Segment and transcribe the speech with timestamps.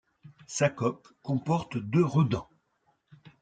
[0.47, 2.49] Sa coque comporte deux redents.